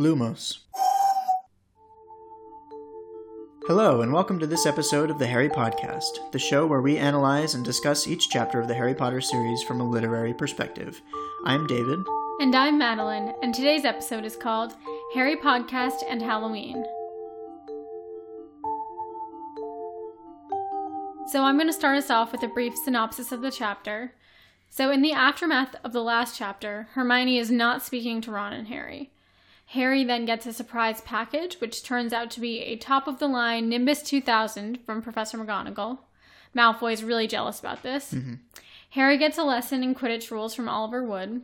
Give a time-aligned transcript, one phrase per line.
[0.00, 0.60] Lumos.
[3.66, 7.54] Hello, and welcome to this episode of the Harry Podcast, the show where we analyze
[7.54, 11.02] and discuss each chapter of the Harry Potter series from a literary perspective.
[11.44, 11.98] I'm David.
[12.40, 14.74] And I'm Madeline, and today's episode is called
[15.12, 16.82] Harry Podcast and Halloween.
[21.30, 24.14] So I'm going to start us off with a brief synopsis of the chapter.
[24.70, 28.68] So, in the aftermath of the last chapter, Hermione is not speaking to Ron and
[28.68, 29.10] Harry.
[29.70, 33.28] Harry then gets a surprise package, which turns out to be a top of the
[33.28, 35.98] line Nimbus 2000 from Professor McGonagall.
[36.56, 38.12] Malfoy is really jealous about this.
[38.12, 38.34] Mm-hmm.
[38.90, 41.42] Harry gets a lesson in Quidditch rules from Oliver Wood.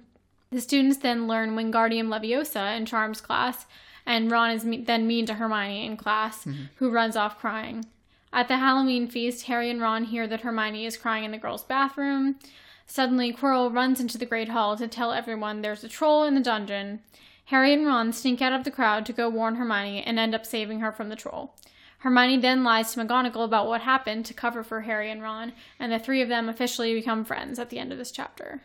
[0.51, 3.65] The students then learn Wingardium Leviosa in Charms class,
[4.05, 7.85] and Ron is me- then mean to Hermione in class, who runs off crying.
[8.33, 11.63] At the Halloween feast, Harry and Ron hear that Hermione is crying in the girls'
[11.63, 12.41] bathroom.
[12.87, 16.41] Suddenly, Quirrell runs into the Great Hall to tell everyone there's a troll in the
[16.41, 17.03] dungeon.
[17.47, 20.45] Harry and Ron sneak out of the crowd to go warn Hermione and end up
[20.45, 21.55] saving her from the troll.
[21.99, 25.93] Hermione then lies to McGonagall about what happened to cover for Harry and Ron, and
[25.93, 28.63] the three of them officially become friends at the end of this chapter.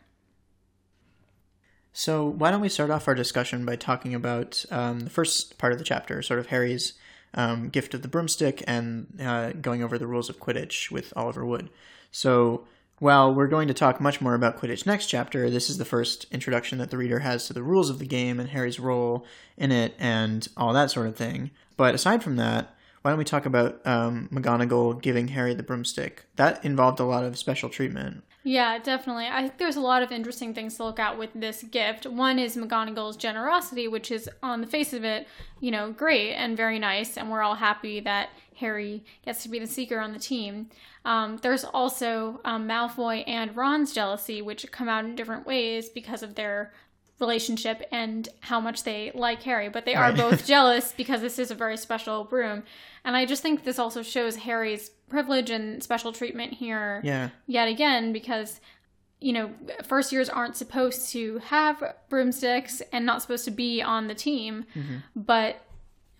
[1.94, 5.73] So, why don't we start off our discussion by talking about um, the first part
[5.73, 6.94] of the chapter, sort of Harry's
[7.34, 11.45] um, gift of the broomstick and uh, going over the rules of Quidditch with Oliver
[11.45, 11.69] Wood.
[12.11, 12.66] So,
[13.02, 16.27] while we're going to talk much more about Quidditch next chapter, this is the first
[16.31, 19.25] introduction that the reader has to the rules of the game and Harry's role
[19.57, 21.49] in it and all that sort of thing.
[21.77, 26.25] But aside from that, why don't we talk about um, McGonagall giving Harry the broomstick?
[26.35, 28.23] That involved a lot of special treatment.
[28.44, 29.27] Yeah, definitely.
[29.27, 32.07] I think there's a lot of interesting things to look at with this gift.
[32.07, 35.27] One is McGonagall's generosity, which is on the face of it,
[35.59, 39.59] you know, great and very nice, and we're all happy that Harry gets to be
[39.59, 40.69] the seeker on the team.
[41.05, 46.23] Um, there's also um, Malfoy and Ron's jealousy, which come out in different ways because
[46.23, 46.73] of their
[47.19, 50.17] relationship and how much they like Harry, but they are Right.
[50.17, 52.63] both jealous because this is a very special broom.
[53.03, 57.29] And I just think this also shows Harry's privilege and special treatment here Yeah.
[57.47, 58.62] yet again because
[59.19, 59.51] you know
[59.84, 64.66] first years aren't supposed to have broomsticks and not supposed to be on the team
[65.16, 65.61] but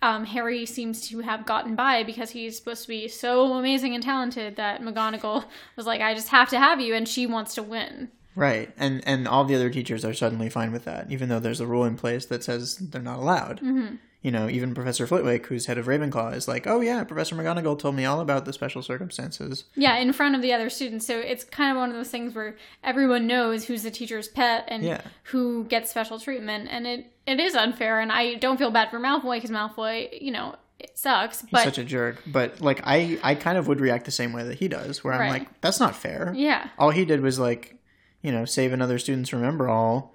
[0.02, 4.04] um, harry seems to have gotten by because he's supposed to be so amazing and
[4.04, 5.44] talented that mcgonagall
[5.76, 9.02] was like i just have to have you and she wants to win Right, and
[9.06, 11.84] and all the other teachers are suddenly fine with that, even though there's a rule
[11.84, 13.60] in place that says they're not allowed.
[13.60, 13.96] Mm-hmm.
[14.22, 17.76] You know, even Professor Flitwick, who's head of Ravenclaw, is like, "Oh yeah, Professor McGonagall
[17.78, 21.18] told me all about the special circumstances." yeah in front of the other students so
[21.18, 24.84] it's kind of one of those things where everyone knows who's the teacher's pet and
[24.84, 25.00] Yeah.
[25.24, 28.98] who gets special treatment and it it is unfair and i don't feel bad for
[28.98, 33.34] malfoy because malfoy you know it sucks He's such a jerk, but like I, I
[33.36, 35.32] kind of would react the same way that he does, where I'm Right.
[35.40, 37.76] like, "That's not fair." yeah All he did was like,
[38.20, 40.10] you know, save another student's Remembrall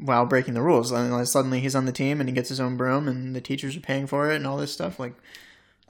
[0.00, 0.90] while breaking the rules.
[0.92, 3.76] And suddenly he's on the team and he gets his own broom, and the teachers
[3.76, 4.98] are paying for it and all this stuff.
[4.98, 5.14] Like,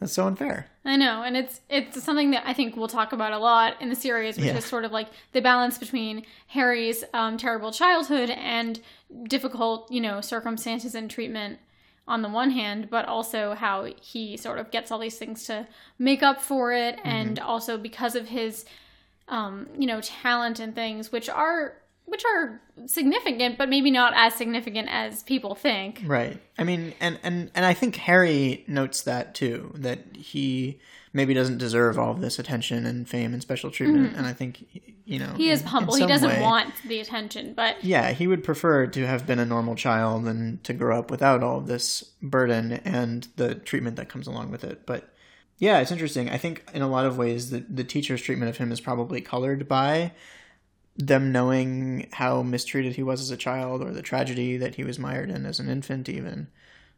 [0.00, 0.66] that's so unfair.
[0.84, 3.88] I know, and it's it's something that I think we'll talk about a lot in
[3.90, 4.56] the series, which Yeah.
[4.56, 8.80] is sort of like the balance between Harry's um, terrible childhood and
[9.28, 11.58] difficult, you know, circumstances and treatment
[12.06, 15.66] on the one hand, but also how he sort of gets all these things to
[15.98, 18.66] make up for it, and also because of his,
[19.28, 21.76] um, you know, talent and things, which are
[22.14, 26.00] which are significant, but maybe not as significant as people think.
[26.06, 26.40] Right.
[26.56, 30.78] I mean, and and and I think Harry notes that too that he
[31.12, 34.14] maybe doesn't deserve all of this attention and fame and special treatment.
[34.16, 34.64] And I think
[35.04, 35.36] you know Mm-hmm.
[35.36, 35.94] He is in- in humble.
[35.96, 39.44] He doesn't way- want the attention, but Yeah, he would prefer to have been a
[39.46, 44.08] normal child and to grow up without all of this burden and the treatment that
[44.08, 44.86] comes along with it.
[44.86, 45.08] But
[45.58, 46.28] yeah, it's interesting.
[46.30, 49.20] I think in a lot of ways the the teacher's treatment of him is probably
[49.20, 50.12] colored by
[50.96, 54.98] them knowing how mistreated he was as a child or the tragedy that he was
[54.98, 56.48] mired in as an infant even.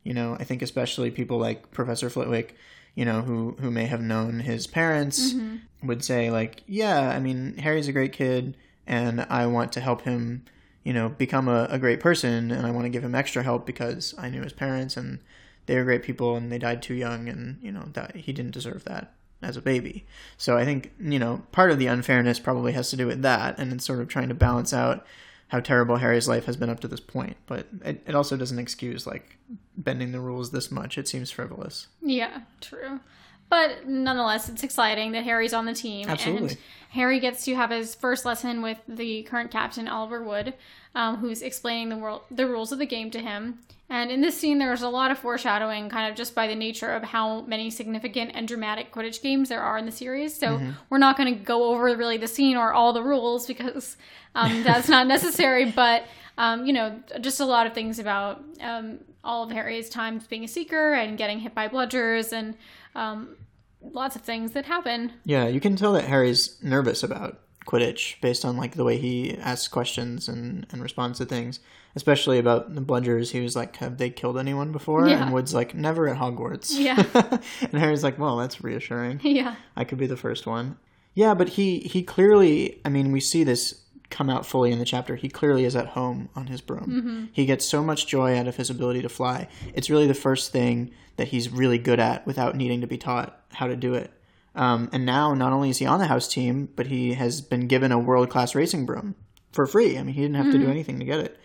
[0.02, 2.54] You know, I think especially people like Professor Flitwick,
[2.94, 5.86] you know, who who may have known his parents mm-hmm.
[5.86, 8.56] would say like, yeah, I mean, Harry's a great kid
[8.86, 10.44] and I want to help him,
[10.84, 13.66] you know, become a, a great person and I want to give him extra help
[13.66, 15.18] because I knew his parents and
[15.64, 18.52] they were great people and they died too young and, you know, that he didn't
[18.52, 19.12] deserve that
[19.46, 20.04] as a baby.
[20.36, 23.58] So I think, you know, part of the unfairness probably has to do with that
[23.58, 25.06] and it's sort of trying to balance out
[25.48, 27.36] how terrible Harry's life has been up to this point.
[27.46, 29.36] But it, it also doesn't excuse like
[29.76, 30.98] bending the rules this much.
[30.98, 31.86] It seems frivolous.
[32.02, 33.00] Yeah, true.
[33.48, 36.08] But nonetheless, it's exciting that Harry's on the team.
[36.08, 36.48] Absolutely.
[36.48, 36.58] And
[36.90, 40.54] Harry gets to have his first lesson with the current captain, Oliver Wood,
[40.94, 43.58] um, who's explaining the, world, the rules of the game to him.
[43.88, 46.90] And in this scene, there's a lot of foreshadowing, kind of just by the nature
[46.90, 50.36] of how many significant and dramatic Quidditch games there are in the series.
[50.36, 50.60] So
[50.90, 53.96] we're not going to go over really the scene or all the rules because
[54.34, 55.70] um, that's not necessary.
[55.70, 56.04] But
[56.38, 60.44] um, you know, just a lot of things about um, all of Harry's times being
[60.44, 62.56] a seeker and getting hit by bludgers and
[62.94, 63.36] um,
[63.82, 65.12] lots of things that happen.
[65.24, 69.36] Yeah, you can tell that Harry's nervous about Quidditch based on like the way he
[69.36, 71.60] asks questions and, and responds to things,
[71.96, 73.32] especially about the bludgers.
[73.32, 75.24] He was like, "Have they killed anyone before?" Yeah.
[75.24, 77.02] And Wood's like, "Never at Hogwarts." Yeah.
[77.60, 79.20] and Harry's like, "Well, that's reassuring.
[79.24, 79.56] yeah.
[79.74, 80.78] I could be the first one."
[81.14, 83.80] Yeah, but he he clearly, I mean, we see this
[84.10, 85.16] come out fully in the chapter.
[85.16, 87.28] He clearly is at home on his broom.
[87.32, 89.48] He gets so much joy out of his ability to fly.
[89.74, 93.40] It's really the first thing that he's really good at without needing to be taught
[93.52, 94.12] how to do it.
[94.54, 97.66] Um, and now, not only is he on the house team, but he has been
[97.66, 99.14] given a world class racing broom
[99.52, 99.98] for free.
[99.98, 101.38] I mean, he didn't have to do anything to get it.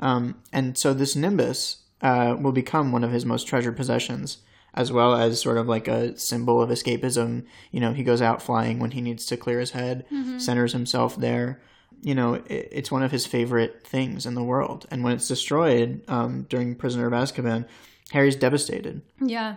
[0.00, 4.38] Um, and so, this Nimbus uh, will become one of his most treasured possessions,
[4.74, 7.44] as well as sort of like a symbol of escapism.
[7.70, 10.04] You know, he goes out flying when he needs to clear his head,
[10.38, 11.60] centers himself there.
[12.06, 14.86] You know, it, it's one of his favorite things in the world.
[14.92, 17.66] And when it's destroyed um, during Prisoner of Azkaban,
[18.12, 19.02] Harry's devastated.
[19.20, 19.56] Yeah.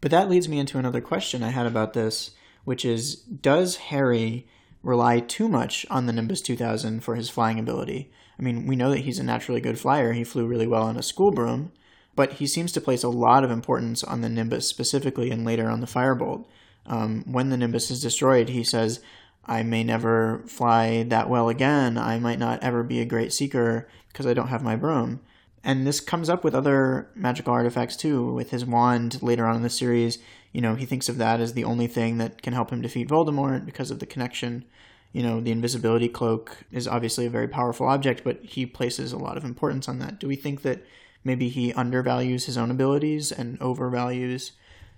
[0.00, 2.30] But that leads me into another question I had about this,
[2.64, 4.48] which is Does Harry
[4.82, 8.10] rely too much on the Nimbus 2000 for his flying ability?
[8.38, 10.14] I mean, we know that he's a naturally good flyer.
[10.14, 11.72] He flew really well on a school broom,
[12.16, 15.68] but he seems to place a lot of importance on the Nimbus specifically and later
[15.68, 16.46] on the Firebolt.
[16.86, 19.00] Um, when the Nimbus is destroyed, he says,
[19.48, 21.96] I may never fly that well again.
[21.96, 25.20] I might not ever be a great seeker because I don't have my broom.
[25.64, 28.32] And this comes up with other magical artifacts too.
[28.32, 30.18] With his wand later on in the series,
[30.52, 33.08] you know, he thinks of that as the only thing that can help him defeat
[33.08, 34.64] Voldemort because of the connection.
[35.12, 39.18] You know, the invisibility cloak is obviously a very powerful object, but he places a
[39.18, 40.20] lot of importance on that.
[40.20, 40.84] Do we think that
[41.24, 44.52] maybe he undervalues his own abilities and overvalues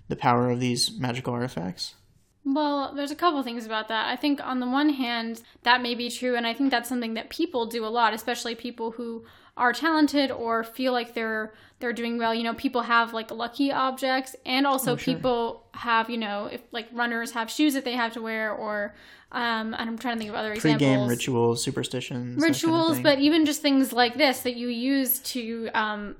[0.09, 1.95] the power of these magical artifacts?
[2.43, 4.07] Well, there's a couple things about that.
[4.07, 7.13] I think on the one hand, that may be true, and I think that's something
[7.13, 9.25] that people do a lot, especially people who
[9.57, 12.33] are talented or feel like they're they're doing well.
[12.33, 15.13] You know, people have like lucky objects, and also sure.
[15.13, 18.95] people have you know if like runners have shoes that they have to wear, or
[19.31, 21.09] um, and I'm trying to think of other Pre-game examples.
[21.09, 25.19] rituals, superstitions, that kind of rituals, but even just things like this that you use
[25.19, 26.15] to um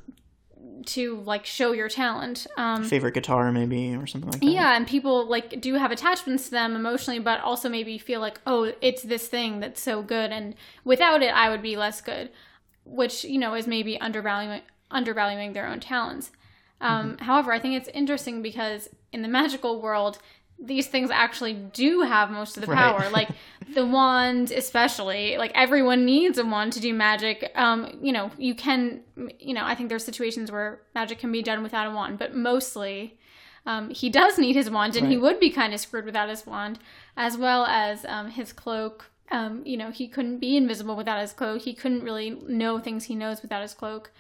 [0.88, 2.48] to like show your talent.
[2.58, 4.46] Um, favorite guitar maybe or something like that.
[4.48, 8.40] yeah, and people like do have attachments to them emotionally, but also maybe feel like,
[8.46, 12.30] oh, it's this thing that's so good, and without it, I would be less good,
[12.86, 16.32] which you know is maybe undervaluing undervaluing their own talents.
[16.82, 20.18] Um, However, I think it's interesting because in the magical world,
[20.62, 22.78] these things actually do have most of the Right.
[22.78, 23.10] power.
[23.10, 23.30] Like
[23.74, 27.52] the wand, especially, like everyone needs a wand to do magic.
[27.56, 29.02] Um, you know, you can,
[29.40, 32.36] you know, I think there's situations where magic can be done without a wand, but
[32.36, 33.18] mostly
[33.66, 36.46] um, he does need his wand, and he would be kind of screwed without his
[36.46, 36.80] wand,
[37.16, 39.12] as well as um, his cloak.
[39.32, 41.62] Um, you know, he couldn't be invisible without his cloak.
[41.62, 44.12] He couldn't really know things he knows without his cloak.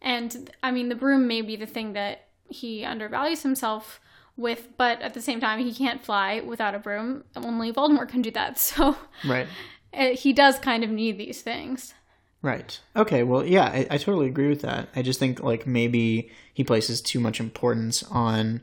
[0.00, 4.00] And I mean, the broom may be the thing that he undervalues himself
[4.36, 7.24] with, but at the same time, he can't fly without a broom.
[7.36, 8.58] Only Voldemort can do that.
[8.58, 8.96] So
[9.26, 9.46] Right.
[9.92, 11.94] uh, he does kind of need these things.
[12.42, 12.78] Right.
[12.94, 13.22] Okay.
[13.22, 14.88] Well, yeah, I, I totally agree with that.
[14.94, 18.60] I just think like maybe he places too much importance on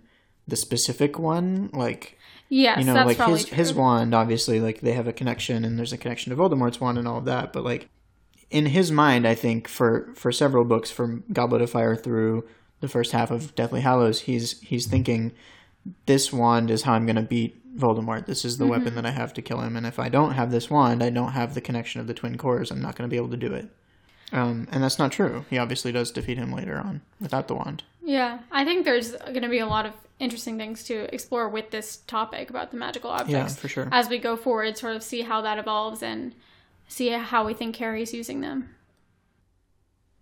[0.48, 1.70] the specific one.
[1.74, 2.18] Like
[2.50, 3.56] Yes, you know, like his true.
[3.56, 4.14] his wand.
[4.14, 7.18] Obviously, like they have a connection, and there's a connection to Voldemort's wand and all
[7.20, 7.54] of that.
[7.54, 7.88] But like
[8.50, 12.46] in his mind, I think for for several books, from Goblet of Fire through
[12.82, 15.32] the first half of Deathly Hallows, he's he's thinking
[16.06, 18.26] this wand is how I'm going to beat Voldemort.
[18.26, 18.72] This is the Mm-hmm.
[18.72, 19.76] weapon that I have to kill him.
[19.76, 22.38] And if I don't have this wand, I don't have the connection of the twin
[22.38, 22.70] cores.
[22.72, 23.70] I'm not going to be able to do it.
[24.34, 25.46] Um, and that's not true.
[25.50, 27.84] He obviously does defeat him later on without the wand.
[28.04, 31.72] Yeah, I think there's going to be a lot of interesting things to explore with
[31.72, 33.56] this topic about the magical objects.
[33.56, 33.90] Yeah, for sure.
[33.92, 36.34] as we go forward, sort of see how that evolves and
[36.88, 38.70] see how we think Harry's using them.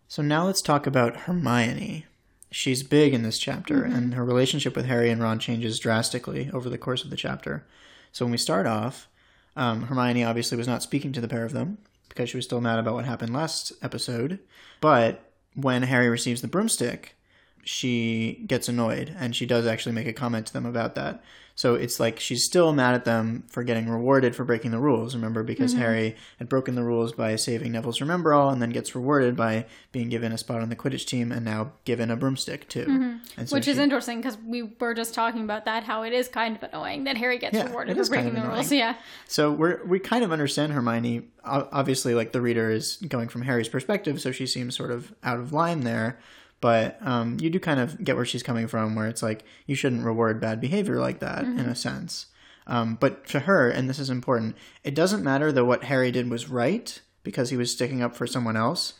[0.07, 2.05] So now let's talk about Hermione.
[2.51, 6.69] She's big in this chapter, and her relationship with Harry and Ron changes drastically over
[6.69, 7.65] the course of the chapter.
[8.11, 9.07] So when we start off,
[9.55, 11.77] um, Hermione obviously was not speaking to the pair of them
[12.07, 14.39] because she was still mad about what happened last episode.
[14.81, 17.15] But when Harry receives the broomstick,
[17.63, 21.23] she gets annoyed, and she does actually make a comment to them about that.
[21.55, 25.13] So it's like she's still mad at them for getting rewarded for breaking the rules.
[25.13, 25.81] Remember, because mm-hmm.
[25.81, 30.07] Harry had broken the rules by saving Neville's Remembrall, and then gets rewarded by being
[30.07, 32.85] given a spot on the Quidditch team, and now given a broomstick too.
[32.85, 33.17] Mm-hmm.
[33.35, 36.29] And so Which is interesting because we were just talking about that, how it is
[36.29, 38.71] kind of annoying that Harry gets Yeah, rewarded for kind breaking of the rules.
[38.71, 38.95] Yeah.
[39.27, 41.23] So we're we kind of understand Hermione.
[41.43, 45.39] Obviously, like the reader is going from Harry's perspective, so she seems sort of out
[45.39, 46.19] of line there.
[46.61, 49.75] But um, you do kind of get where she's coming from, where it's like you
[49.75, 52.25] shouldn't reward bad behavior like that in a sense.
[52.67, 56.29] Um, but to her, and this is important, it doesn't matter that what Harry did
[56.29, 58.93] was right because he was sticking up for someone else.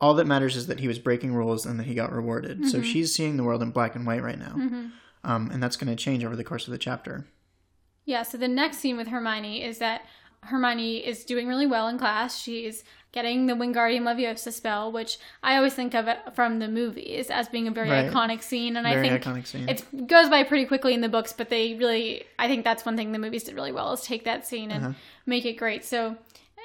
[0.00, 2.66] All that matters is that he was breaking rules and that he got rewarded.
[2.68, 4.54] So she's seeing the world in black and white right now.
[5.24, 7.26] Um, and that's going to change over the course of the chapter.
[8.04, 10.02] Yeah, so the next scene with Hermione is that
[10.42, 12.38] Hermione is doing really well in class.
[12.40, 17.30] She's getting the Wingardium Leviosa spell, which I always think of it from the movies
[17.30, 18.10] as being a very Right.
[18.10, 18.76] iconic scene.
[18.76, 19.68] And Very I think iconic scene.
[19.68, 22.96] it goes by pretty quickly in the books, but they really, I think that's one
[22.96, 24.94] thing the movies did really well is take that scene and Uh-huh.
[25.26, 25.84] make it great.
[25.84, 26.16] So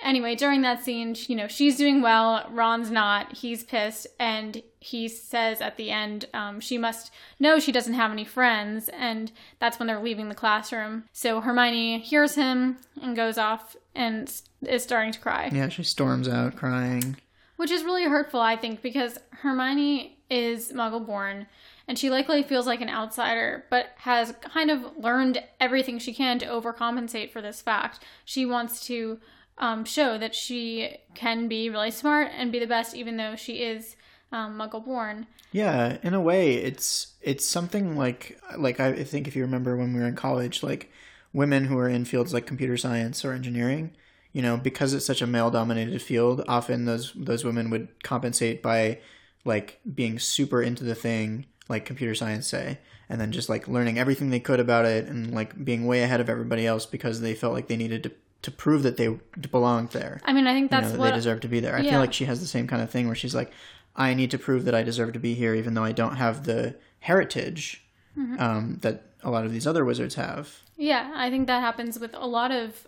[0.01, 5.07] anyway, during that scene, you know, she's doing well, Ron's not, he's pissed, and he
[5.07, 9.79] says at the end, um, she must know she doesn't have any friends, and that's
[9.79, 11.03] when they're leaving the classroom.
[11.11, 14.31] So Hermione hears him and goes off and
[14.65, 17.17] is starting to cry Yeah, she storms out crying.
[17.57, 21.47] which is really hurtful, I think, because Hermione is Muggle born
[21.87, 26.39] and she likely feels like an outsider, but has kind of learned everything she can
[26.39, 27.99] to overcompensate for this fact.
[28.23, 29.19] She wants to
[29.57, 33.63] um, show that she can be really smart and be the best, even though she
[33.63, 33.95] is
[34.31, 35.27] um, Muggle born.
[35.51, 39.93] Yeah, in a way, it's it's something like like I think if you remember when
[39.93, 40.91] we were in college, like
[41.31, 43.91] women who are in fields like computer science or engineering,
[44.31, 48.63] you know, because it's such a male dominated field, often those those women would compensate
[48.63, 48.99] by
[49.45, 53.99] like being super into the thing, like computer science say, and then just like learning
[53.99, 57.35] everything they could about it and like being way ahead of everybody else because they
[57.35, 58.11] felt like they needed to
[58.43, 59.09] to prove that they
[59.51, 60.21] belonged there.
[60.23, 61.75] I mean, I think you that's know, that what they deserve to be there.
[61.75, 61.91] I yeah.
[61.91, 63.51] feel like she has the same kind of thing where she's like,
[63.95, 66.45] I need to prove that I deserve to be here, even though I don't have
[66.45, 67.83] the heritage
[68.17, 68.39] Mm-hmm.
[68.39, 70.61] um, that a lot of these other wizards have.
[70.77, 72.85] Yeah, I think that happens with a lot of,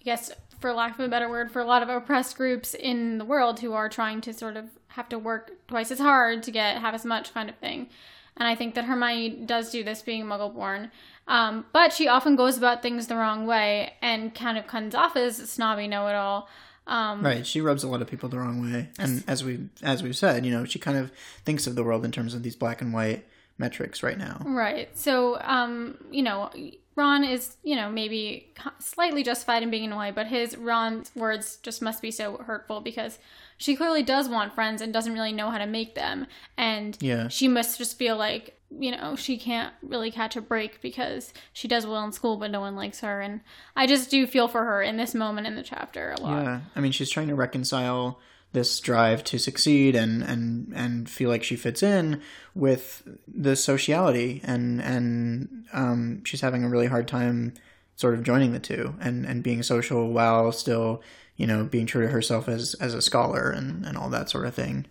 [0.00, 0.30] I guess,
[0.60, 3.60] for lack of a better word, for a lot of oppressed groups in the world
[3.60, 6.92] who are trying to sort of have to work twice as hard to get half
[6.92, 7.88] as much kind of thing.
[8.36, 10.90] And I think that Hermione does do this being muggle born.
[11.28, 15.16] Um, but she often goes about things the wrong way and kind of comes off
[15.16, 16.48] as a snobby know it all.
[16.86, 20.04] Um, Right, she rubs a lot of people the wrong way, and as we as
[20.04, 21.10] we've said, you know, she kind of
[21.44, 23.26] thinks of the world in terms of these black and white
[23.58, 24.40] metrics right now.
[24.44, 24.96] Right.
[24.96, 26.50] So, um, you know,
[26.94, 31.82] Ron is, you know, maybe slightly justified in being annoyed, but his Ron's words just
[31.82, 33.18] must be so hurtful because
[33.58, 36.26] she clearly does want friends and doesn't really know how to make them.
[36.56, 37.28] And Yeah.
[37.28, 41.68] she must just feel like, you know, she can't really catch a break because she
[41.68, 43.20] does well in school, but no one likes her.
[43.20, 43.40] And
[43.74, 46.42] I just do feel for her in this moment in the chapter a lot.
[46.42, 48.18] Yeah, I mean, she's trying to reconcile
[48.52, 52.22] this drive to succeed and and and feel like she fits in
[52.54, 57.52] with the sociality, and and um, she's having a really hard time
[57.96, 61.02] sort of joining the two and and being social while still
[61.36, 64.46] you know being true to herself as as a scholar and and all that sort
[64.46, 64.86] of thing.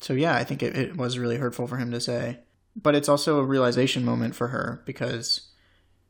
[0.00, 2.40] So yeah, I think it, it was really hurtful for him to say,
[2.76, 5.48] but it's also a realization moment for her because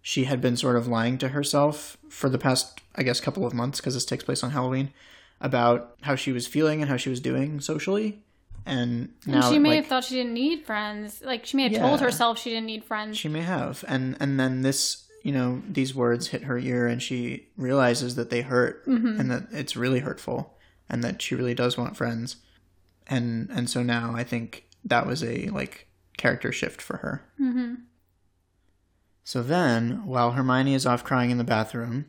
[0.02, 3.54] she had been sort of lying to herself for the past, I guess, couple of
[3.54, 4.92] months because this takes place on Halloween
[5.40, 8.22] about how she was feeling and how she was doing socially.
[8.66, 11.20] And And she may like, have thought she didn't need friends.
[11.22, 13.16] Like she may have told herself she didn't need friends.
[13.18, 17.02] she may have, and and then this, you know, these words hit her ear, and
[17.02, 19.20] she realizes that they hurt, Mm-hmm.
[19.20, 20.56] and that it's really hurtful,
[20.88, 22.36] and that she really does want friends,
[23.06, 27.22] and and so now I think that was a like character shift for her.
[27.38, 27.74] hmm
[29.24, 32.06] So then, while Hermione is off crying in the bathroom,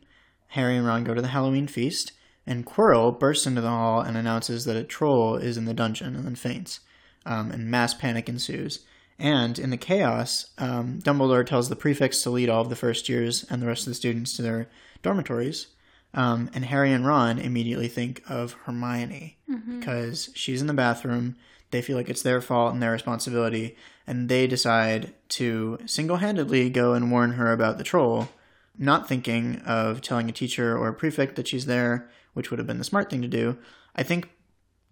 [0.50, 2.12] Harry and Ron go to the Halloween feast,
[2.46, 6.16] and Quirrell bursts into the hall and announces that a troll is in the dungeon
[6.16, 6.82] and then faints.
[7.26, 8.86] Um, and mass panic ensues.
[9.18, 13.10] And in the chaos, um, Dumbledore tells the prefects to lead all of the first
[13.10, 14.70] years and the rest of the students to their
[15.02, 15.68] dormitories.
[16.14, 19.38] Um, and Harry and Ron immediately think of Hermione
[19.80, 21.36] because she's in the bathroom.
[21.76, 23.76] They feel like it's their fault and their responsibility,
[24.08, 28.30] and they decide to single handedly go and warn her about the troll,
[28.78, 32.66] not thinking of telling a teacher or a prefect that she's there, which would have
[32.66, 33.58] been the smart thing to do.
[33.94, 34.30] I think,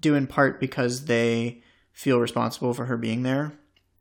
[0.02, 1.64] due in part because they
[1.94, 3.54] feel responsible for her being there,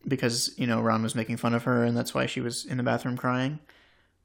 [0.08, 2.78] because, you know, Ron was making fun of her, and that's why she was in
[2.78, 3.60] the bathroom crying.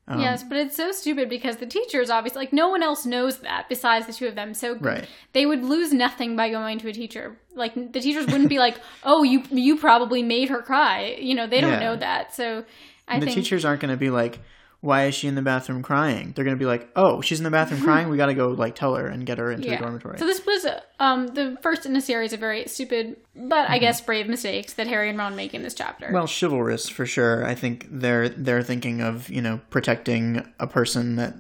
[0.10, 3.40] Um, yes, but it's so stupid because the teachers obviously like no one else knows
[3.40, 4.54] that besides the two of them.
[4.54, 5.06] So Right.
[5.34, 7.38] they would lose nothing by going to a teacher.
[7.56, 11.46] Like the teachers wouldn't be like, "Oh, you you probably made her cry." You know,
[11.48, 11.80] they don't Yeah.
[11.80, 12.34] know that.
[12.34, 12.64] So
[13.08, 14.40] I think the think teachers aren't going to be like,
[14.82, 17.44] "Why is she in the bathroom crying?" They're going to be like, "Oh, she's in
[17.44, 18.10] the bathroom crying.
[18.10, 20.46] We got to go like tell her and get her into the dormitory." So this
[20.46, 20.66] was
[21.00, 24.88] um the first in a series of very stupid but I guess brave mistakes that
[24.88, 26.06] Harry and Ron make in this chapter.
[26.06, 26.14] Mm-hmm.
[26.14, 27.46] well, chivalrous for sure.
[27.46, 31.36] I think they're they're thinking of you know protecting a person that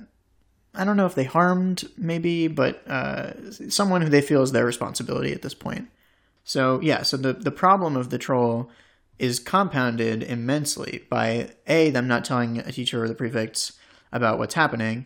[0.75, 4.65] I don't know if they harmed maybe, but uh, someone who they feel is their
[4.65, 5.89] responsibility at this point.
[6.43, 8.69] So yeah, so the the problem of the troll
[9.19, 13.73] is compounded immensely by a them not telling a teacher or the prefects
[14.11, 15.05] about what's happening,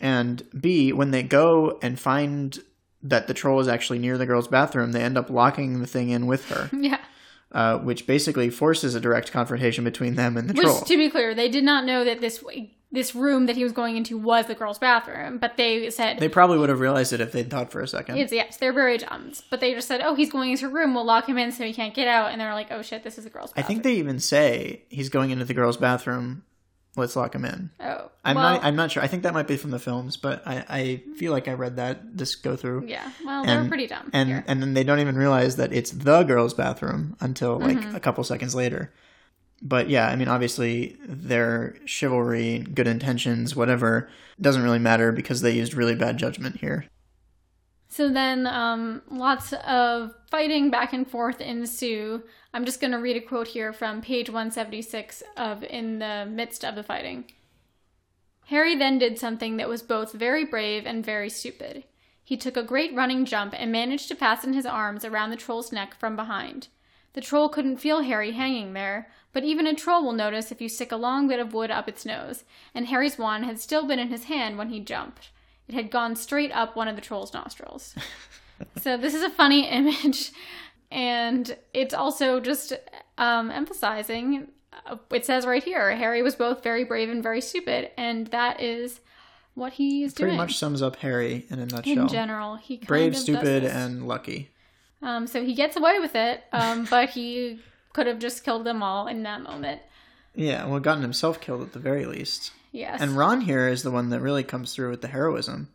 [0.00, 2.58] and b when they go and find
[3.02, 6.10] that the troll is actually near the girl's bathroom, they end up locking the thing
[6.10, 6.98] in with her, Yeah.
[7.50, 10.80] uh, which basically forces a direct confrontation between them and the Which, troll.
[10.82, 12.42] to be clear, they did not know that this
[12.92, 16.28] this room that he was going into was the girl's bathroom, but they said They
[16.28, 18.18] probably would have realized it if they'd thought for a second.
[18.18, 19.32] It's yes, they're very dumb.
[19.50, 20.94] But they just said, "Oh, he's going into her room.
[20.94, 23.16] We'll lock him in so he can't get out." And they're like, "Oh shit, this
[23.18, 23.64] is the girl's." Bathroom.
[23.64, 26.44] I think they even say he's going into the girl's bathroom.
[26.94, 27.70] Let's lock him in.
[27.80, 28.64] Oh, I'm well, not.
[28.64, 29.02] I'm not sure.
[29.02, 31.76] I think that might be from the films, but I, I feel like I read
[31.76, 32.84] that this go through.
[32.86, 33.10] yeah.
[33.24, 34.44] Well, they're pretty dumb And here.
[34.46, 37.96] and then they don't even realize that it's the girl's bathroom until like Mm-hmm.
[37.96, 38.92] a couple seconds later.
[39.62, 44.08] But yeah, I mean, obviously their chivalry, good intentions, whatever,
[44.40, 46.86] doesn't really matter because they used really bad judgment here.
[47.88, 52.22] So then, um, lots of fighting back and forth ensue.
[52.54, 56.64] I'm just going to read a quote here from page 176 of In the Midst
[56.64, 57.26] of the Fighting.
[58.46, 61.84] Harry then did something that was both very brave and very stupid.
[62.24, 65.70] He took a great running jump and managed to fasten his arms around the troll's
[65.70, 66.68] neck from behind.
[67.14, 70.68] The troll couldn't feel Harry hanging there, but even a troll will notice if you
[70.68, 73.98] stick a long bit of wood up its nose, and Harry's wand had still been
[73.98, 75.30] in his hand when he jumped.
[75.68, 77.94] It had gone straight up one of the troll's nostrils.
[78.80, 80.32] so this is a funny image,
[80.90, 82.72] and it's also just
[83.18, 84.48] um, emphasizing.
[84.86, 88.60] uh, It says right here, Harry was both very brave and very stupid, and that
[88.60, 89.00] is
[89.54, 90.38] what he is Pretty doing.
[90.38, 92.02] Pretty much sums up Harry in a nutshell.
[92.04, 94.48] in general, he Brave, stupid, and lucky.
[95.02, 97.60] Um, so he gets away with it, um, but he
[97.92, 99.82] could have just killed them all in that moment.
[100.34, 102.52] Yeah, well, gotten himself killed at the very least.
[102.70, 103.00] Yes.
[103.00, 105.68] And Ron here is the one that really comes through with the heroism.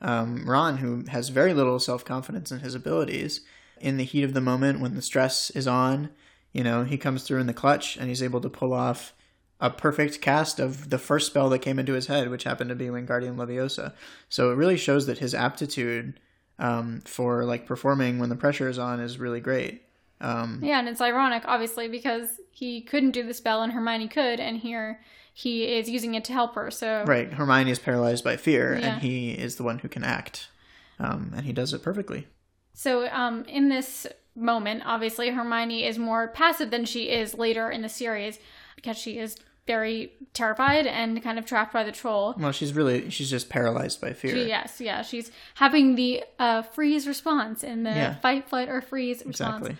[0.00, 3.40] Um, Ron, who has very little self confidence in his abilities,
[3.80, 6.10] in the heat of the moment when the stress is on,
[6.52, 9.12] you know, he comes through in the clutch and he's able to pull off
[9.60, 12.76] a perfect cast of the first spell that came into his head, which happened to
[12.76, 13.92] be Wingardium Leviosa.
[14.28, 16.20] So it really shows that his aptitude
[16.58, 19.82] um, for like performing when the pressure is on is really great.
[20.20, 24.40] Um, yeah, and it's ironic, obviously, because he couldn't do the spell and Hermione could,
[24.40, 25.00] and here
[25.32, 26.70] he is using it to help her.
[26.70, 27.32] So Right.
[27.32, 28.94] Hermione is paralyzed by fear, Yeah.
[28.94, 30.48] and he is the one who can act.
[31.00, 32.28] Um, and he does it perfectly.
[32.72, 37.82] So, um, in this moment, obviously, Hermione is more passive than she is later in
[37.82, 38.38] the series
[38.76, 42.34] because she is very terrified and kind of trapped by the troll.
[42.38, 44.32] Well, she's really, she's just paralyzed by fear.
[44.34, 48.14] She, yes, yeah, she's having the uh, freeze response in the Yeah.
[48.16, 49.62] fight, flight, or freeze response.
[49.62, 49.76] Exactly.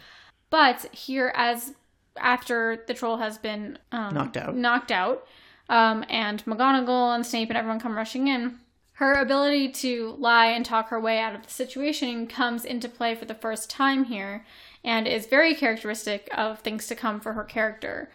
[0.51, 1.75] But here, as
[2.17, 4.57] after the troll has been um, Knocked out.
[4.57, 5.27] knocked out,
[5.69, 8.59] um, and McGonagall and Snape and everyone come rushing in,
[8.99, 13.15] her ability to lie and talk her way out of the situation comes into play
[13.17, 14.47] for the first time here,
[14.85, 18.11] and is very characteristic of things to come for her character.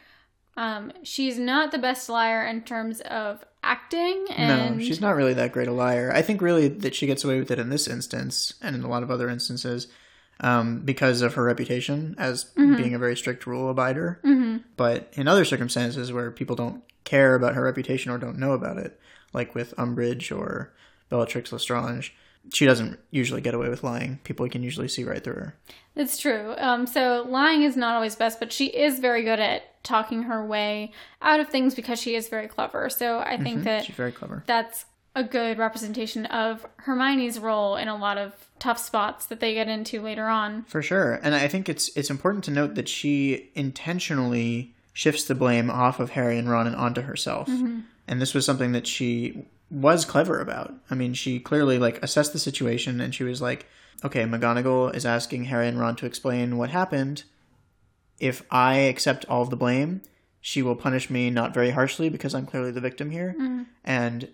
[0.60, 5.34] Um, she's not the best liar in terms of acting, and No, she's not really
[5.36, 6.12] that great a liar.
[6.14, 8.90] I think really that she gets away with it in this instance and in a
[8.90, 9.88] lot of other instances
[10.42, 12.76] um, because of her reputation as Mm-hmm.
[12.76, 14.20] being a very strict rule abider.
[14.22, 14.58] Mm-hmm.
[14.76, 18.78] But in other circumstances where people don't care about her reputation or don't know about
[18.78, 19.00] it,
[19.34, 20.74] like with Umbridge or
[21.10, 22.14] Bellatrix Lestrange,
[22.54, 24.20] she doesn't usually get away with lying.
[24.24, 25.56] People can usually see right through her.
[25.96, 26.54] It's true.
[26.58, 30.46] Um, so lying is not always best, but she is very good at talking her
[30.46, 32.90] way out of things because she is very clever.
[32.90, 33.64] So I think mm-hmm.
[33.64, 34.44] that She's very clever.
[34.46, 39.54] that's a good representation of Hermione's role in a lot of tough spots that they
[39.54, 40.64] get into later on.
[40.64, 41.20] For sure.
[41.24, 46.00] And I think it's it's important to note that she intentionally shifts the blame off
[46.00, 47.48] of Harry and Ron and onto herself.
[47.48, 47.80] Mm-hmm.
[48.08, 50.74] And this was something that she was clever about.
[50.90, 53.66] I mean, she clearly like assessed the situation and she was like,
[54.04, 57.24] okay, McGonagall is asking Harry and Ron to explain what happened.
[58.20, 60.02] If I accept all of the blame,
[60.42, 63.36] she will punish me not very harshly because I'm clearly the victim here.
[63.38, 63.64] Mm-hmm.
[63.84, 64.30] And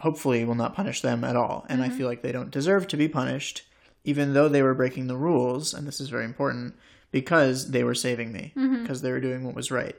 [0.00, 1.66] hopefully will not punish them at all.
[1.68, 1.98] And I mm-hmm.
[1.98, 3.62] feel like they don't deserve to be punished,
[4.02, 6.74] even though they were breaking the rules, and this is very important,
[7.10, 8.82] because they were saving me, mm-hmm.
[8.82, 9.96] because they were doing what was right.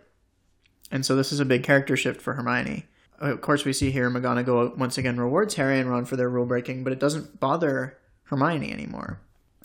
[0.90, 2.88] And so this is a big character shift for Hermione.
[3.20, 6.48] Of course, we see here McGonagall once again rewards Harry and Ron for their rule
[6.48, 9.20] breaking, but it doesn't bother Hermione anymore.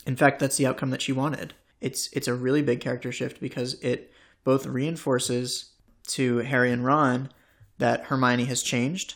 [0.05, 1.55] In fact, that's the outcome that she wanted.
[1.81, 4.11] It's it's a really big character shift because it
[4.43, 5.71] both reinforces
[6.07, 7.29] to Harry and Ron
[7.77, 9.15] that Hermione has changed,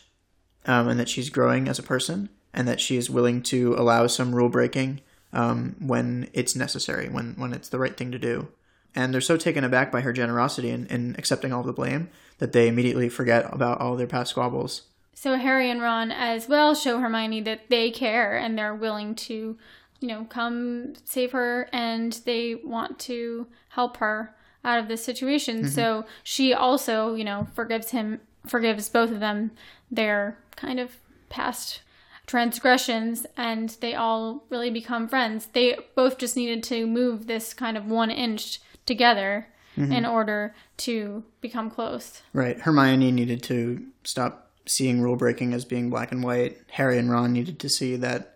[0.66, 4.06] um, and that she's growing as a person, and that she is willing to allow
[4.06, 5.00] some rule breaking
[5.32, 8.48] um, when it's necessary, when when it's the right thing to do.
[8.94, 12.52] And they're so taken aback by her generosity and, and accepting all the blame that
[12.52, 14.82] they immediately forget about all their past squabbles.
[15.14, 19.56] So Harry and Ron as well show Hermione that they care and they're willing to
[20.02, 24.34] you know, come save her and they want to help her
[24.64, 25.58] out of this situation.
[25.58, 25.68] Mm-hmm.
[25.68, 29.52] So she also, you know, forgives him, forgives both of them
[29.90, 30.96] their kind of
[31.28, 31.82] past
[32.26, 35.46] transgressions and they all really become friends.
[35.52, 39.92] They both just needed to move this kind of one inch together mm-hmm.
[39.92, 42.22] in order to become close.
[42.32, 42.60] Right.
[42.60, 46.58] Hermione needed to stop seeing rule breaking as being black and white.
[46.72, 48.31] Harry and Ron needed to see that,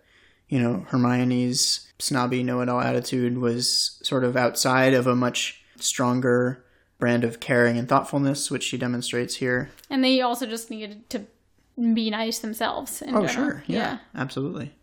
[0.49, 5.61] you know, Hermione's snobby know it all attitude was sort of outside of a much
[5.77, 6.63] stronger
[6.99, 9.69] brand of caring and thoughtfulness, which she demonstrates here.
[9.89, 11.25] And they also just needed to
[11.93, 13.01] be nice themselves.
[13.01, 13.51] In Oh, general.
[13.51, 13.63] sure.
[13.67, 14.73] Yeah, absolutely.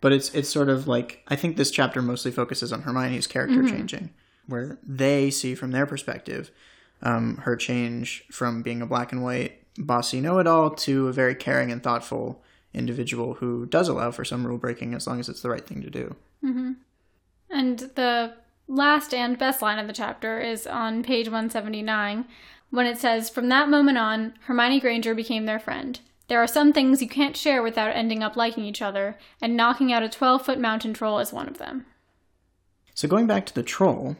[0.00, 3.62] But it's it's sort of like I think this chapter mostly focuses on Hermione's character
[3.68, 4.10] changing,
[4.46, 6.50] where they see from their perspective
[7.02, 11.70] um, her change from being a black and white bossy know-it-all to a very caring
[11.72, 12.42] and thoughtful
[12.74, 15.82] individual who does allow for some rule breaking as long as it's the right thing
[15.82, 16.16] to do.
[16.44, 16.72] Mm-hmm.
[17.50, 18.34] And the
[18.66, 22.24] last and best line of the chapter is on page 179
[22.70, 26.00] when it says, From that moment on, Hermione Granger became their friend.
[26.28, 29.92] There are some things you can't share without ending up liking each other, and knocking
[29.92, 31.84] out a 12 foot mountain troll is one of them.
[32.94, 34.16] So going back to the troll,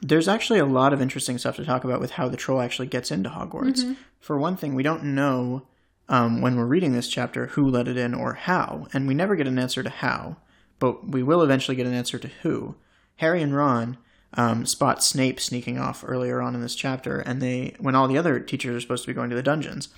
[0.00, 2.88] there's actually a lot of interesting stuff to talk about with how the troll actually
[2.88, 3.80] gets into Hogwarts.
[3.80, 3.92] Mm-hmm.
[4.18, 5.66] For one thing, we don't know
[6.10, 9.36] um, when we're reading this chapter who let it in or how, and we never
[9.36, 10.36] get an answer to how,
[10.80, 12.74] but we will eventually get an answer to who.
[13.16, 13.96] Harry and Ron
[14.34, 18.18] um, spot Snape sneaking off earlier on in this chapter, and they when all the
[18.18, 19.88] other teachers are supposed to be going to the dungeons,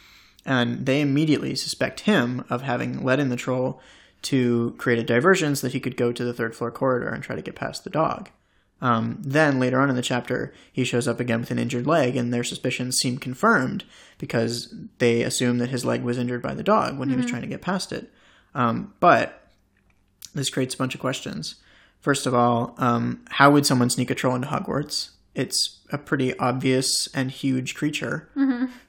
[0.45, 3.81] and they immediately suspect him of having let in the troll
[4.23, 7.23] to create a diversion so that he could go to the third floor corridor and
[7.23, 8.29] try to get past the dog.
[8.83, 12.17] Um, then later on in the chapter, he shows up again with an injured leg,
[12.17, 13.85] and their suspicions seem confirmed
[14.19, 17.43] because they assume that his leg was injured by the dog when he was trying
[17.43, 18.11] to get past it.
[18.57, 19.49] Um, but
[20.35, 21.55] this creates a bunch of questions.
[22.01, 25.11] First of all, um, how would someone sneak a troll into Hogwarts?
[25.37, 28.29] It's a pretty obvious and huge creature,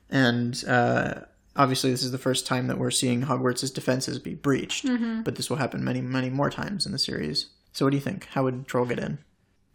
[0.10, 1.21] and uh,
[1.56, 4.86] obviously this is the first time that we're seeing Hogwarts' defenses be breached.
[5.23, 7.47] But this will happen many, many more times in the series.
[7.71, 8.25] So, what do you think?
[8.32, 9.19] How would troll get in?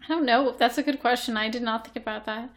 [0.08, 0.54] I don't know.
[0.56, 1.36] That's a good question.
[1.36, 2.50] I did not think about that.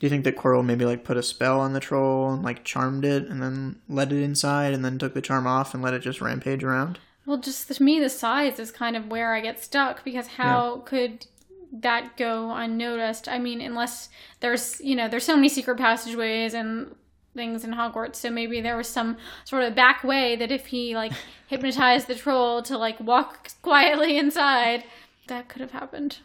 [0.00, 2.64] Do you think that Quirrell maybe like put a spell on the troll and like
[2.64, 5.94] charmed it and then let it inside and then took the charm off and let
[5.94, 6.98] it just rampage around?
[7.26, 10.78] Well, just to me, the size is kind of where I get stuck because how
[10.84, 11.26] could
[11.72, 13.28] that go unnoticed?
[13.28, 14.08] I mean, unless
[14.40, 16.94] there's, you know, there's so many secret passageways and
[17.34, 20.94] things in Hogwarts, so maybe there was some sort of back way that if he
[20.94, 21.12] like
[21.46, 24.84] hypnotized the troll to like walk quietly inside,
[25.28, 26.18] that could have happened.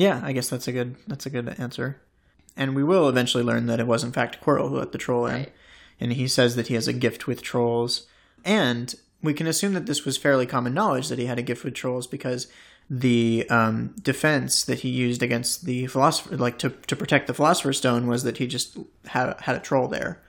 [0.00, 2.00] Yeah, I guess that's a good that's a good answer.
[2.56, 5.26] And we will eventually learn that it was in fact Quirrell who let the troll
[5.26, 5.34] in.
[5.34, 5.52] Right.
[6.00, 8.06] And he says that he has a gift with trolls.
[8.42, 11.64] And we can assume that this was fairly common knowledge that he had a gift
[11.64, 12.48] with trolls because
[12.88, 17.76] the um, defense that he used against the philosopher, like to, to protect the philosopher's
[17.76, 20.22] stone, was that he just had had a troll there.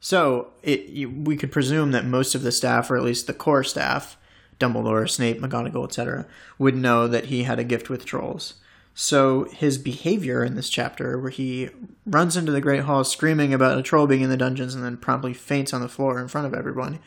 [0.00, 3.34] So it you, we could presume that most of the staff, or at least the
[3.34, 4.18] core staff,
[4.58, 6.26] Dumbledore, Snape, McGonagall, etc.,
[6.58, 8.54] would know that he had a gift with trolls.
[8.98, 11.68] So his behavior in this chapter, where he
[12.06, 14.96] runs into the Great Hall screaming about a troll being in the dungeons and then
[14.96, 16.98] promptly faints on the floor in front of everyone,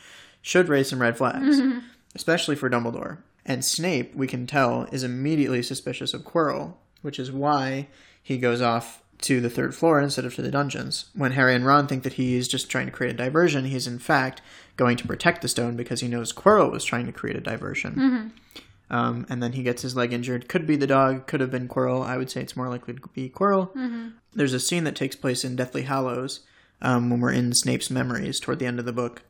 [0.44, 1.80] should raise some red flags, mm-hmm.
[2.14, 3.18] especially for Dumbledore.
[3.44, 7.88] And Snape, we can tell, is immediately suspicious of Quirrell, which is why
[8.22, 11.06] he goes off to the third floor instead of to the dungeons.
[11.16, 13.98] When Harry and Ron think that he's just trying to create a diversion, he's in
[13.98, 14.44] fact
[14.78, 17.96] going to protect the stone because he knows Quirrell was trying to create a diversion.
[17.96, 18.28] Mm-hmm.
[18.92, 20.50] Um, and then he gets his leg injured.
[20.50, 22.04] Could be the dog, could have been Quirrell.
[22.06, 23.70] I would say it's more likely to be Quirrell.
[24.34, 26.42] There's a scene that takes place in Deathly Hallows
[26.82, 29.24] um, when we're in Snape's memories toward the end of the book.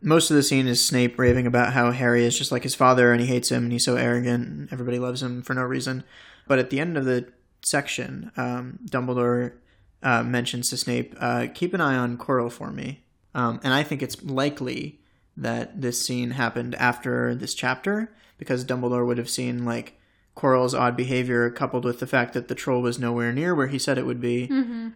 [0.00, 3.10] Most of the scene is Snape raving about how Harry is just like his father
[3.12, 6.04] and he hates him and he's so arrogant and everybody loves him for no reason.
[6.46, 7.28] But at the end of the
[7.62, 9.54] section, um, Dumbledore
[10.02, 13.04] uh, mentions to Snape, uh, keep an eye on Quirrell for me.
[13.34, 15.00] Um, and I think it's likely
[15.36, 19.98] that this scene happened after this chapter because Dumbledore would have seen like
[20.36, 23.78] Quirrell's odd behavior coupled with the fact that the troll was nowhere near where he
[23.78, 24.48] said it would be,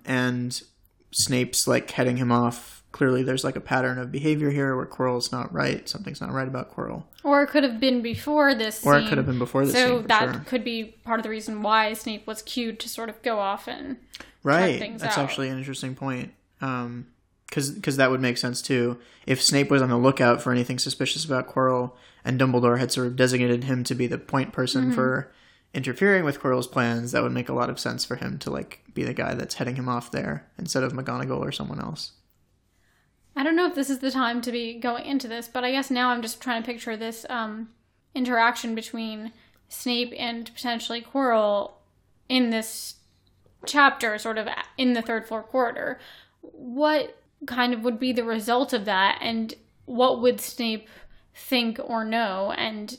[0.05, 0.63] and
[1.11, 2.83] Snape's like heading him off.
[2.93, 5.89] Clearly, there's like a pattern of behavior here where Quirrell's not right.
[5.89, 9.17] Something's not right about Quirrell, Or it could have been before this or it could
[9.17, 10.43] have been before this so that sure.
[10.47, 13.67] could be part of the reason why Snape was cued to sort of go off
[13.67, 13.97] and
[14.43, 15.25] Right, things that's out.
[15.25, 16.35] actually an interesting point.
[16.61, 17.07] Um,
[17.55, 18.99] because that would make sense too.
[19.27, 21.93] If Snape was on the lookout for anything suspicious about Quirrell,
[22.25, 24.95] and Dumbledore had sort of designated him to be the point person Mm-hmm.
[24.95, 25.33] for
[25.75, 28.83] interfering with Quirrell's plans, that would make a lot of sense for him to like
[28.93, 32.13] be the guy that's heading him off there instead of McGonagall or someone else.
[33.35, 35.71] I don't know if this is the time to be going into this, but I
[35.71, 37.71] guess now I'm just trying to picture this um,
[38.15, 39.33] interaction between
[39.69, 41.73] Snape and potentially Quirrell
[42.29, 42.97] in this
[43.65, 45.99] chapter, sort of in the third floor corridor,
[46.43, 50.89] what kind of would be the result of that, and what would Snape
[51.35, 52.53] think or know?
[52.53, 52.99] And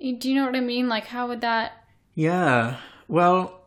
[0.00, 0.88] do you know what I mean?
[0.88, 1.84] Like, how would that?
[2.14, 2.78] Yeah.
[3.08, 3.60] Well,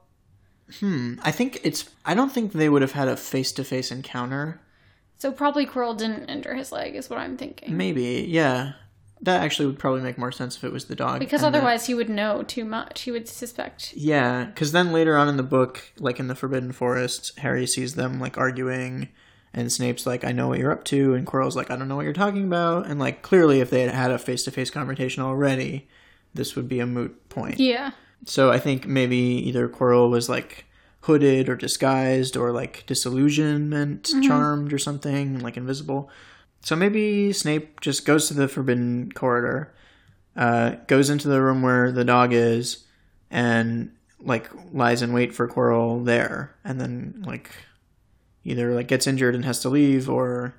[0.80, 1.16] hmm.
[1.24, 1.90] I think it's.
[2.06, 4.62] I don't think they would have had a face to face encounter.
[5.18, 7.76] So probably Quirrell didn't injure his leg, is what I'm thinking.
[7.76, 8.74] Maybe, yeah.
[9.22, 11.20] That actually would probably make more sense if it was the dog.
[11.20, 13.02] Because and the- otherwise, he would know too much.
[13.02, 13.94] He would suspect.
[13.94, 17.96] Yeah, because then later on in the book, like in the Forbidden Forest, Harry sees
[17.96, 19.10] them like arguing,
[19.54, 21.96] and Snape's like, "I know what you're up to," and Quirrell's like, "I don't know
[21.96, 24.70] what you're talking about." And like clearly, if they had had a face to face
[24.70, 25.88] confrontation already,
[26.34, 27.60] this would be a moot point.
[27.60, 27.92] Yeah.
[28.26, 30.66] So I think maybe either Quirrell was like
[31.02, 36.10] hooded or disguised or like disillusionment charmed or something, like invisible.
[36.62, 39.74] So maybe Snape just goes to the forbidden corridor,
[40.36, 42.86] uh, goes into the room where the dog is,
[43.32, 47.50] and like lies in wait for Quirrell there, and then like
[48.44, 50.54] either like gets injured and has to leave, or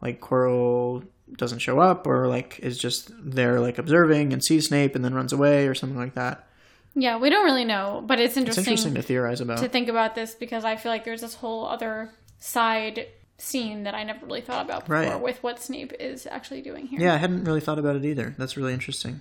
[0.00, 4.94] like Quirrell doesn't show up, or like is just there like observing and sees Snape
[4.94, 6.46] and then runs away or something like that.
[6.94, 8.62] Yeah, we don't really know, but it's interesting.
[8.62, 9.58] It's interesting, to theorize about.
[9.58, 12.10] to think about this because I feel like there's this whole other
[12.40, 15.20] side scene that I never really thought about before Right.
[15.20, 16.98] with what Snape is actually doing here.
[17.00, 18.34] Yeah, I hadn't really thought about it either.
[18.36, 19.20] That's really interesting.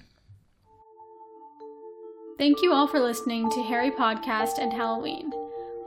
[2.39, 5.31] Thank you all for listening to Harry Podcast and Halloween.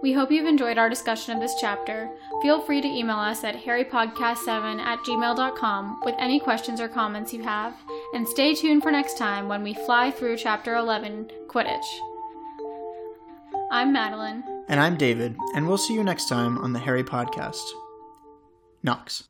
[0.02, 2.10] We hope you've enjoyed our discussion of this chapter.
[2.40, 7.42] Feel free to email us at harrypodcast7 at gmail.com with any questions or comments you
[7.42, 7.74] have,
[8.14, 11.84] and stay tuned for next time when we fly through Chapter 11 Quidditch.
[13.70, 14.42] I'm Madeline.
[14.68, 17.62] And I'm David, and we'll see you next time on the Harry Podcast.
[18.82, 19.28] Nox.